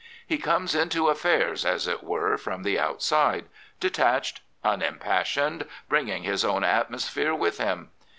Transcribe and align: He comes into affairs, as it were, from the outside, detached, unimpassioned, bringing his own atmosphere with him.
He 0.25 0.39
comes 0.39 0.73
into 0.73 1.09
affairs, 1.09 1.63
as 1.63 1.87
it 1.87 2.03
were, 2.03 2.35
from 2.35 2.63
the 2.63 2.79
outside, 2.79 3.45
detached, 3.79 4.41
unimpassioned, 4.63 5.67
bringing 5.89 6.23
his 6.23 6.43
own 6.43 6.63
atmosphere 6.63 7.35
with 7.35 7.59
him. 7.59 7.91